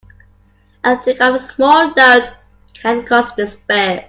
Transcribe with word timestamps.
A 0.83 0.97
thing 0.97 1.21
of 1.21 1.39
small 1.41 1.93
note 1.93 2.31
can 2.73 3.05
cause 3.05 3.31
despair. 3.33 3.99